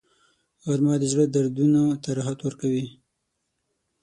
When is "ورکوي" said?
2.43-2.85